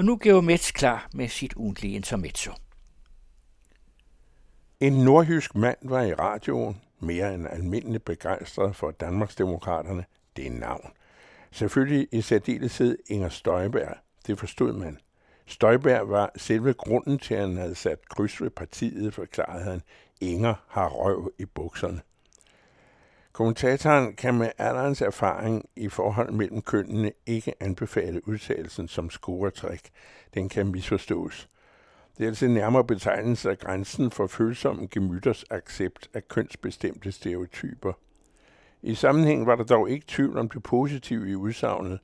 Og 0.00 0.06
nu 0.06 0.18
Georg 0.22 0.74
klar 0.74 1.08
med 1.14 1.28
sit 1.28 1.52
ugentlige 1.56 1.94
intermezzo. 1.94 2.52
En 4.80 4.92
nordjysk 4.92 5.54
mand 5.54 5.78
var 5.82 6.02
i 6.02 6.14
radioen, 6.14 6.80
mere 7.00 7.34
end 7.34 7.46
almindeligt 7.48 8.04
begejstret 8.04 8.76
for 8.76 8.90
Danmarksdemokraterne, 8.90 10.04
det 10.36 10.46
er 10.46 10.50
navn. 10.50 10.90
Selvfølgelig 11.50 12.08
i 12.12 12.20
særdeleshed 12.20 12.98
Inger 13.06 13.28
Støjberg, 13.28 13.96
det 14.26 14.38
forstod 14.38 14.72
man. 14.72 14.98
Støjberg 15.46 16.08
var 16.08 16.32
selve 16.36 16.72
grunden 16.72 17.18
til, 17.18 17.34
at 17.34 17.40
han 17.40 17.56
havde 17.56 17.74
sat 17.74 18.08
kryds 18.08 18.42
ved 18.42 18.50
partiet, 18.50 19.14
forklarede 19.14 19.64
han. 19.64 19.82
Inger 20.20 20.54
har 20.68 20.88
røv 20.88 21.32
i 21.38 21.44
bukserne. 21.44 22.00
Kommentatoren 23.32 24.14
kan 24.14 24.38
med 24.38 24.50
alderens 24.58 25.02
erfaring 25.02 25.68
i 25.76 25.88
forhold 25.88 26.32
mellem 26.32 26.62
kønnene 26.62 27.12
ikke 27.26 27.54
anbefale 27.60 28.28
udtalelsen 28.28 28.88
som 28.88 29.10
scoretræk. 29.10 29.90
Den 30.34 30.48
kan 30.48 30.66
misforstås. 30.66 31.48
Det 32.18 32.24
er 32.24 32.28
altså 32.28 32.48
nærmere 32.48 32.84
betegnelse 32.84 33.50
af 33.50 33.58
grænsen 33.58 34.10
for 34.10 34.26
følsomme 34.26 34.86
gemytters 34.86 35.44
accept 35.50 36.08
af 36.14 36.28
kønsbestemte 36.28 37.12
stereotyper. 37.12 37.92
I 38.82 38.94
sammenhæng 38.94 39.46
var 39.46 39.56
der 39.56 39.64
dog 39.64 39.90
ikke 39.90 40.06
tvivl 40.08 40.38
om 40.38 40.48
det 40.48 40.62
positive 40.62 41.30
i 41.30 41.34
udsagnet. 41.34 42.00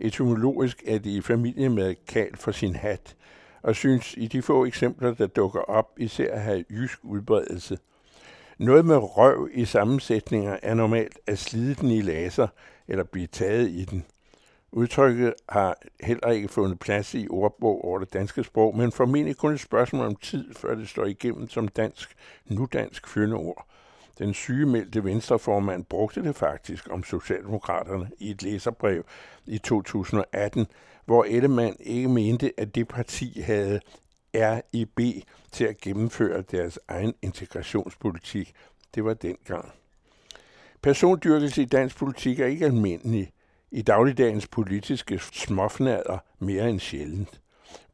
Etymologisk 0.00 0.82
er 0.86 0.98
det 0.98 1.10
i 1.10 1.20
familie 1.20 1.68
med 1.68 1.94
kal 2.08 2.36
for 2.36 2.52
sin 2.52 2.76
hat, 2.76 3.16
og 3.62 3.76
synes 3.76 4.14
i 4.16 4.26
de 4.26 4.42
få 4.42 4.64
eksempler, 4.64 5.14
der 5.14 5.26
dukker 5.26 5.60
op, 5.60 5.90
især 5.96 6.34
at 6.34 6.40
have 6.40 6.64
jysk 6.70 6.98
udbredelse. 7.02 7.78
Noget 8.58 8.84
med 8.84 8.96
røv 8.96 9.48
i 9.52 9.64
sammensætninger 9.64 10.56
er 10.62 10.74
normalt 10.74 11.18
at 11.26 11.38
slide 11.38 11.74
den 11.74 11.90
i 11.90 12.00
laser 12.00 12.48
eller 12.88 13.04
blive 13.04 13.26
taget 13.26 13.68
i 13.68 13.84
den. 13.84 14.04
Udtrykket 14.72 15.34
har 15.48 15.78
heller 16.00 16.30
ikke 16.30 16.48
fundet 16.48 16.78
plads 16.78 17.14
i 17.14 17.26
ordbog 17.30 17.84
over 17.84 17.98
det 17.98 18.12
danske 18.12 18.44
sprog, 18.44 18.76
men 18.76 18.92
formentlig 18.92 19.36
kun 19.36 19.52
et 19.52 19.60
spørgsmål 19.60 20.06
om 20.06 20.16
tid, 20.16 20.54
før 20.54 20.74
det 20.74 20.88
står 20.88 21.04
igennem 21.04 21.48
som 21.48 21.68
dansk, 21.68 22.16
nudansk 22.46 23.08
fyndeord. 23.08 23.66
Den 24.18 24.34
sygemeldte 24.34 25.04
venstreformand 25.04 25.84
brugte 25.84 26.22
det 26.22 26.36
faktisk 26.36 26.88
om 26.90 27.04
Socialdemokraterne 27.04 28.10
i 28.18 28.30
et 28.30 28.42
læserbrev 28.42 29.04
i 29.46 29.58
2018, 29.58 30.66
hvor 31.04 31.24
Ellemann 31.24 31.76
ikke 31.80 32.08
mente, 32.08 32.52
at 32.56 32.74
det 32.74 32.88
parti 32.88 33.40
havde 33.40 33.80
RIB 34.34 35.24
til 35.52 35.64
at 35.64 35.78
gennemføre 35.78 36.42
deres 36.42 36.78
egen 36.88 37.14
integrationspolitik. 37.22 38.54
Det 38.94 39.04
var 39.04 39.14
dengang. 39.14 39.72
Persondyrkelse 40.82 41.62
i 41.62 41.64
dansk 41.64 41.96
politik 41.96 42.40
er 42.40 42.46
ikke 42.46 42.64
almindelig. 42.64 43.32
I 43.70 43.82
dagligdagens 43.82 44.46
politiske 44.46 45.18
småfnader 45.18 46.18
mere 46.38 46.70
end 46.70 46.80
sjældent. 46.80 47.40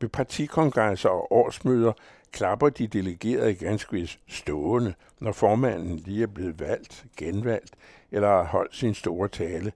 Ved 0.00 0.08
partikongresser 0.08 1.08
og 1.08 1.32
årsmøder 1.32 1.92
klapper 2.32 2.69
de 2.69 2.86
delegerede 2.86 3.54
ganske 3.54 3.92
vist 3.92 4.19
stående, 4.28 4.94
når 5.20 5.32
formanden 5.32 5.96
lige 5.96 6.22
er 6.22 6.26
blevet 6.26 6.60
valgt, 6.60 7.04
genvalgt 7.16 7.74
eller 8.10 8.28
har 8.28 8.44
holdt 8.44 8.76
sin 8.76 8.94
store 8.94 9.28
tale, 9.28 9.72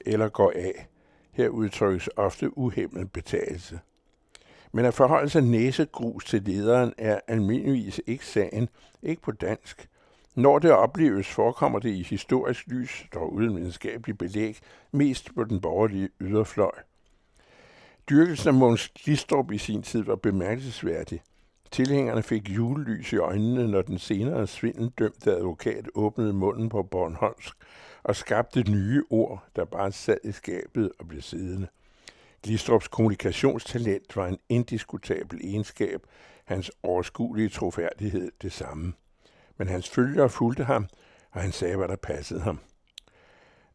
eller 0.00 0.28
går 0.28 0.52
af. 0.56 0.88
Her 1.32 1.48
udtrykkes 1.48 2.08
ofte 2.16 2.58
uhemmet 2.58 3.12
betagelse. 3.12 3.80
Men 4.72 4.84
at 4.84 4.94
forholde 4.94 5.28
sig 5.28 5.42
næsegrus 5.42 6.24
til 6.24 6.42
lederen 6.42 6.92
er 6.98 7.20
almindeligvis 7.26 8.00
ikke 8.06 8.26
sagen, 8.26 8.68
ikke 9.02 9.22
på 9.22 9.32
dansk. 9.32 9.88
Når 10.34 10.58
det 10.58 10.72
opleves, 10.72 11.28
forekommer 11.28 11.78
det 11.78 11.90
i 11.90 12.02
historisk 12.02 12.66
lys, 12.66 13.06
dog 13.14 13.32
uden 13.32 13.56
videnskabelig 13.56 14.18
belæg, 14.18 14.58
mest 14.92 15.34
på 15.34 15.44
den 15.44 15.60
borgerlige 15.60 16.08
yderfløj. 16.20 16.72
Dyrkelsen 18.10 18.48
af 18.48 18.54
Måns 18.54 18.88
Glistrup 18.88 19.52
i 19.52 19.58
sin 19.58 19.82
tid 19.82 20.02
var 20.02 20.16
bemærkelsesværdig. 20.16 21.22
Tilhængerne 21.70 22.22
fik 22.22 22.48
julelys 22.48 23.12
i 23.12 23.16
øjnene, 23.16 23.68
når 23.68 23.82
den 23.82 23.98
senere 23.98 24.46
svindeldømte 24.46 25.32
advokat 25.32 25.88
åbnede 25.94 26.32
munden 26.32 26.68
på 26.68 26.82
Bornholmsk 26.82 27.56
og 28.02 28.16
skabte 28.16 28.70
nye 28.70 29.02
ord, 29.10 29.44
der 29.56 29.64
bare 29.64 29.92
sad 29.92 30.18
i 30.24 30.32
skabet 30.32 30.92
og 30.98 31.08
blev 31.08 31.22
siddende. 31.22 31.66
Glistrups 32.42 32.88
kommunikationstalent 32.88 34.16
var 34.16 34.26
en 34.26 34.38
indiskutabel 34.48 35.40
egenskab, 35.44 36.00
hans 36.44 36.70
overskuelige 36.82 37.48
troværdighed 37.48 38.32
det 38.42 38.52
samme. 38.52 38.92
Men 39.56 39.68
hans 39.68 39.88
følgere 39.88 40.28
fulgte 40.28 40.64
ham, 40.64 40.86
og 41.32 41.40
han 41.40 41.52
sagde, 41.52 41.76
hvad 41.76 41.88
der 41.88 41.96
passede 41.96 42.40
ham. 42.40 42.58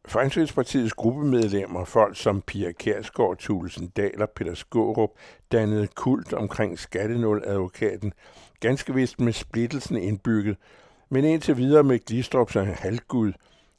Fremskridspartiets 0.07 0.93
gruppemedlemmer, 0.93 1.85
folk 1.85 2.17
som 2.17 2.41
Pia 2.41 2.71
Kærsgaard, 2.71 3.37
Thulesen 3.37 3.87
Dahl 3.87 4.21
og 4.21 4.29
Peter 4.29 4.53
Skårup, 4.53 5.09
dannede 5.51 5.87
kult 5.87 6.33
omkring 6.33 6.79
skattenuladvokaten, 6.79 8.13
ganske 8.59 8.93
vist 8.93 9.19
med 9.19 9.33
splittelsen 9.33 9.97
indbygget, 9.97 10.57
men 11.09 11.25
indtil 11.25 11.57
videre 11.57 11.83
med 11.83 11.99
Glistrup 11.99 12.51
som 12.51 12.67
halvgud, 12.67 13.33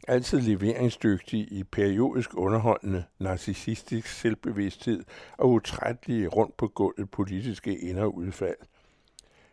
altid 0.06 0.40
leveringsdygtig 0.40 1.52
i 1.52 1.64
periodisk 1.64 2.30
underholdende, 2.34 3.04
narcissistisk 3.18 4.08
selvbevidsthed 4.08 5.04
og 5.38 5.50
utrættelige 5.50 6.28
rundt 6.28 6.56
på 6.56 6.68
gulvet 6.68 7.10
politiske 7.10 7.78
ind- 7.78 7.98
og 7.98 8.16
udfald. 8.16 8.56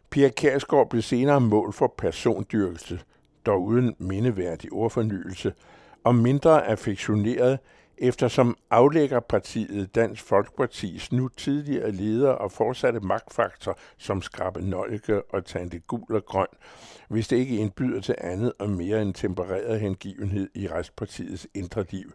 Pia 0.10 0.30
Kærsgaard 0.30 0.90
blev 0.90 1.02
senere 1.02 1.42
mål 1.42 1.74
for 1.74 1.94
persondyrkelse, 1.98 3.00
dog 3.46 3.64
uden 3.64 3.96
mindeværdig 4.00 4.74
ordfornyelse, 4.74 5.54
og 6.04 6.16
mindre 6.16 6.68
affektioneret, 6.68 7.60
eftersom 8.04 8.58
aflæggerpartiet 8.70 9.96
Dansk 9.96 10.24
Folkepartis 10.24 11.12
nu 11.12 11.28
tidligere 11.28 11.92
leder 11.92 12.30
og 12.30 12.52
fortsatte 12.52 13.00
magtfaktor 13.00 13.78
som 13.98 14.22
Skrabe 14.22 14.62
Nøjke 14.62 15.22
og 15.24 15.46
Tante 15.46 15.80
Gul 15.80 16.16
og 16.16 16.26
Grøn, 16.26 16.48
hvis 17.10 17.28
det 17.28 17.38
ikke 17.38 17.58
indbyder 17.58 18.02
til 18.02 18.16
andet 18.18 18.54
og 18.60 18.70
mere 18.70 19.02
end 19.02 19.14
tempereret 19.14 19.80
hengivenhed 19.80 20.50
i 20.56 20.68
restpartiets 20.68 21.48
indre 21.54 21.86
liv. 21.90 22.14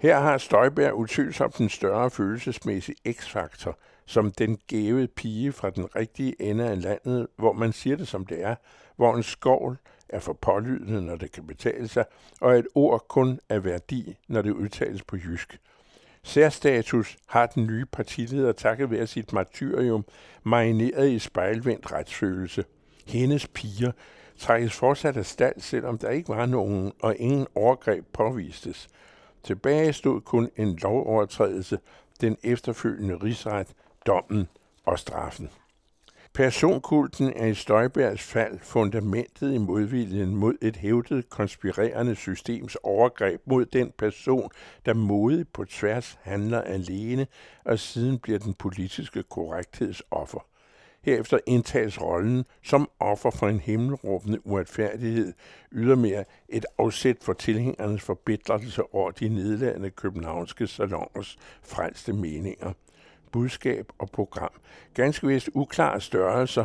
Her 0.00 0.20
har 0.20 0.38
Støjberg 0.38 0.94
utvivlsomt 0.94 1.58
den 1.58 1.68
større 1.68 2.10
følelsesmæssige 2.10 3.12
x-faktor, 3.12 3.78
som 4.06 4.30
den 4.30 4.58
gævede 4.66 5.08
pige 5.08 5.52
fra 5.52 5.70
den 5.70 5.96
rigtige 5.96 6.42
ende 6.42 6.68
af 6.68 6.82
landet, 6.82 7.26
hvor 7.36 7.52
man 7.52 7.72
siger 7.72 7.96
det 7.96 8.08
som 8.08 8.26
det 8.26 8.42
er, 8.42 8.54
hvor 8.96 9.16
en 9.16 9.22
skovl 9.22 9.78
er 10.08 10.18
for 10.18 10.32
pålydende, 10.32 11.02
når 11.02 11.16
det 11.16 11.32
kan 11.32 11.46
betale 11.46 11.88
sig, 11.88 12.04
og 12.40 12.58
et 12.58 12.66
ord 12.74 13.04
kun 13.08 13.40
er 13.48 13.58
værdi, 13.58 14.16
når 14.28 14.42
det 14.42 14.50
udtales 14.50 15.02
på 15.02 15.16
jysk. 15.16 15.60
Særstatus 16.22 17.16
har 17.26 17.46
den 17.46 17.66
nye 17.66 17.84
partileder 17.84 18.52
takket 18.52 18.90
være 18.90 19.06
sit 19.06 19.32
martyrium 19.32 20.04
marineret 20.42 21.10
i 21.10 21.18
spejlvendt 21.18 21.92
retsfølelse. 21.92 22.64
Hendes 23.06 23.46
piger 23.46 23.92
trækkes 24.38 24.72
fortsat 24.72 25.16
af 25.16 25.26
stald, 25.26 25.60
selvom 25.60 25.98
der 25.98 26.10
ikke 26.10 26.28
var 26.28 26.46
nogen 26.46 26.92
og 27.02 27.16
ingen 27.16 27.46
overgreb 27.54 28.04
påvistes. 28.12 28.88
Tilbage 29.42 29.92
stod 29.92 30.20
kun 30.20 30.50
en 30.56 30.76
lovovertrædelse, 30.82 31.78
den 32.20 32.36
efterfølgende 32.42 33.16
rigsret, 33.16 33.68
dommen 34.06 34.48
og 34.84 34.98
straffen. 34.98 35.50
Personkulten 36.38 37.32
er 37.36 37.46
i 37.46 37.54
Støjbergs 37.54 38.22
fald 38.22 38.58
fundamentet 38.58 39.54
i 39.54 39.58
modviljen 39.58 40.36
mod 40.36 40.54
et 40.62 40.76
hævdet 40.76 41.30
konspirerende 41.30 42.14
systems 42.14 42.76
overgreb 42.82 43.40
mod 43.46 43.64
den 43.64 43.92
person, 43.98 44.50
der 44.86 44.94
modigt 44.94 45.52
på 45.52 45.64
tværs 45.64 46.18
handler 46.22 46.60
alene 46.60 47.26
og 47.64 47.78
siden 47.78 48.18
bliver 48.18 48.38
den 48.38 48.54
politiske 48.54 49.22
korrektheds 49.22 50.02
offer. 50.10 50.46
Herefter 51.02 51.38
indtages 51.46 52.00
rollen 52.00 52.44
som 52.62 52.90
offer 53.00 53.30
for 53.30 53.48
en 53.48 53.60
himmelråbende 53.60 54.46
uretfærdighed, 54.46 55.32
ydermere 55.72 56.24
et 56.48 56.66
afsæt 56.78 57.16
for 57.20 57.32
tilhængernes 57.32 58.02
forbitrelse 58.02 58.82
over 58.94 59.10
de 59.10 59.28
nedladende 59.28 59.90
københavnske 59.90 60.66
salongers 60.66 61.36
frelste 61.62 62.12
meninger– 62.12 62.72
budskab 63.32 63.92
og 63.98 64.10
program. 64.10 64.50
Ganske 64.94 65.26
vist 65.26 65.50
uklare 65.54 66.00
størrelser. 66.00 66.64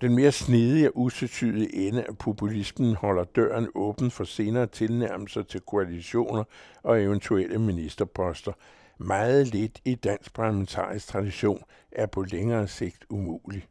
Den 0.00 0.14
mere 0.14 0.32
snedige 0.32 0.88
og 0.88 0.98
usetydige 0.98 1.74
ende 1.74 2.04
af 2.04 2.18
populismen 2.18 2.94
holder 2.94 3.24
døren 3.24 3.68
åben 3.74 4.10
for 4.10 4.24
senere 4.24 4.66
tilnærmelser 4.66 5.42
til 5.42 5.60
koalitioner 5.60 6.44
og 6.82 7.02
eventuelle 7.02 7.58
ministerposter. 7.58 8.52
Meget 8.98 9.46
lidt 9.46 9.80
i 9.84 9.94
dansk 9.94 10.34
parlamentarisk 10.34 11.06
tradition 11.06 11.62
er 11.92 12.06
på 12.06 12.22
længere 12.22 12.68
sigt 12.68 13.04
umulig. 13.10 13.66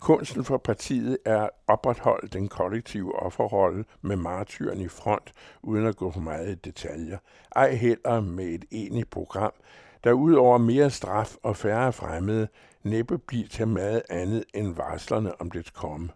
Kunsten 0.00 0.44
for 0.44 0.56
partiet 0.56 1.18
er 1.24 1.42
at 1.42 1.50
opretholde 1.66 2.28
den 2.28 2.48
kollektive 2.48 3.22
offerrolle 3.22 3.84
med 4.02 4.16
martyren 4.16 4.80
i 4.80 4.88
front, 4.88 5.32
uden 5.62 5.86
at 5.86 5.96
gå 5.96 6.10
for 6.10 6.20
meget 6.20 6.50
i 6.50 6.54
detaljer. 6.54 7.18
Ej 7.56 7.74
heller 7.74 8.20
med 8.20 8.46
et 8.46 8.64
enigt 8.70 9.10
program, 9.10 9.52
der 10.04 10.12
udover 10.12 10.58
mere 10.58 10.90
straf 10.90 11.36
og 11.42 11.56
færre 11.56 11.92
fremmede, 11.92 12.48
næppe 12.82 13.18
bliver 13.18 13.48
til 13.48 13.68
meget 13.68 14.02
andet 14.10 14.44
end 14.54 14.74
varslerne 14.74 15.40
om 15.40 15.50
dets 15.50 15.70
komme. 15.70 16.08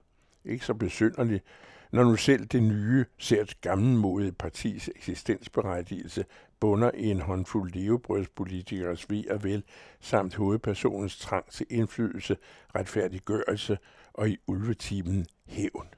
Ikke 0.44 0.64
så 0.64 0.75
besynderligt, 0.75 1.44
når 1.93 2.05
nu 2.05 2.17
selv 2.17 2.46
det 2.46 2.62
nye, 2.62 3.05
sært 3.19 3.61
gammelmodige 3.61 4.32
partis 4.32 4.90
eksistensberettigelse 4.96 6.25
bunder 6.61 6.90
i 6.94 7.11
en 7.11 7.20
håndfuld 7.20 7.73
levebrødspolitikers 7.73 9.11
ved 9.11 9.26
og 9.31 9.44
vel, 9.44 9.62
samt 10.00 10.34
hovedpersonens 10.34 11.19
trang 11.19 11.50
til 11.50 11.67
indflydelse, 11.70 12.37
retfærdiggørelse 12.75 13.79
og 14.12 14.29
i 14.29 14.38
ulvetimen 14.46 15.26
hævn. 15.46 15.88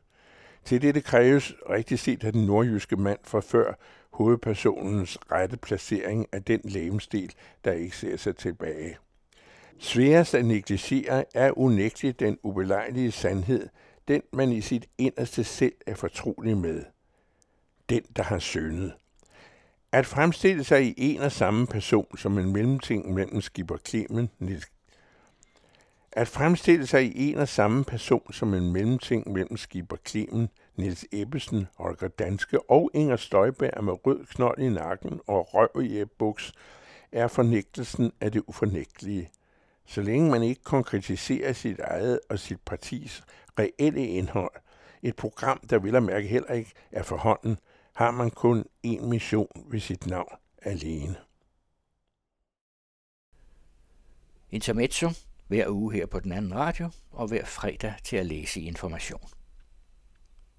Til 0.64 0.82
dette 0.82 1.00
kræves 1.00 1.54
rigtig 1.70 1.98
set 1.98 2.24
af 2.24 2.32
den 2.32 2.46
nordjyske 2.46 2.96
mand 2.96 3.18
fra 3.24 3.40
før 3.40 3.74
hovedpersonens 4.20 5.18
rette 5.32 5.56
placering 5.56 6.26
af 6.32 6.44
den 6.44 6.60
lægemstil, 6.64 7.34
der 7.64 7.72
ikke 7.72 7.96
ser 7.96 8.16
sig 8.16 8.36
tilbage. 8.36 8.96
Sværest 9.78 10.34
at 10.34 10.44
negligere 10.44 11.24
er 11.34 11.58
unægteligt 11.58 12.20
den 12.20 12.38
ubelejlige 12.42 13.12
sandhed, 13.12 13.68
den 14.08 14.22
man 14.32 14.52
i 14.52 14.60
sit 14.60 14.88
inderste 14.98 15.44
selv 15.44 15.72
er 15.86 15.94
fortrolig 15.94 16.56
med. 16.56 16.84
Den, 17.88 18.02
der 18.16 18.22
har 18.22 18.38
syndet. 18.38 18.92
At 19.92 20.06
fremstille 20.06 20.64
sig 20.64 20.84
i 20.84 20.94
en 20.96 21.20
og 21.20 21.32
samme 21.32 21.66
person 21.66 22.18
som 22.18 22.38
en 22.38 22.52
mellemting 22.52 23.14
mellem 23.14 23.40
Skipper 23.40 23.76
Clemen, 23.88 24.30
Niels 24.38 24.66
at 26.12 26.28
fremstille 26.28 26.86
sig 26.86 27.04
i 27.04 27.30
en 27.30 27.38
og 27.38 27.48
samme 27.48 27.84
person 27.84 28.32
som 28.32 28.54
en 28.54 28.72
mellemting 28.72 29.32
mellem 29.32 29.56
Skipper 29.56 29.96
klimen, 29.96 30.48
Niels 30.76 31.04
Ebbesen, 31.12 31.66
Holger 31.76 32.08
Danske 32.08 32.70
og 32.70 32.90
Inger 32.94 33.16
Støjberg 33.16 33.84
med 33.84 34.06
rød 34.06 34.26
knold 34.26 34.58
i 34.58 34.68
nakken 34.68 35.20
og 35.26 35.54
røv 35.54 35.82
i 35.82 36.04
buks, 36.18 36.52
er 37.12 37.28
fornægtelsen 37.28 38.12
af 38.20 38.32
det 38.32 38.42
ufornægtelige. 38.46 39.30
Så 39.86 40.02
længe 40.02 40.30
man 40.30 40.42
ikke 40.42 40.62
konkretiserer 40.62 41.52
sit 41.52 41.78
eget 41.78 42.20
og 42.28 42.38
sit 42.38 42.60
partis 42.60 43.24
reelle 43.58 44.06
indhold, 44.06 44.52
et 45.02 45.16
program, 45.16 45.60
der 45.70 45.78
vil 45.78 45.96
at 45.96 46.02
mærke 46.02 46.28
heller 46.28 46.52
ikke 46.52 46.72
er 46.92 47.02
for 47.02 47.16
hånden, 47.16 47.58
har 47.94 48.10
man 48.10 48.30
kun 48.30 48.64
én 48.86 49.06
mission 49.06 49.66
ved 49.70 49.80
sit 49.80 50.06
navn 50.06 50.32
alene. 50.62 51.16
Intermezzo 54.50 55.10
hver 55.50 55.68
uge 55.68 55.94
her 55.94 56.06
på 56.06 56.20
den 56.20 56.32
anden 56.32 56.54
radio 56.54 56.90
og 57.10 57.28
hver 57.28 57.44
fredag 57.44 57.94
til 58.04 58.16
at 58.16 58.26
læse 58.26 58.60
i 58.60 58.66
information. 58.66 59.39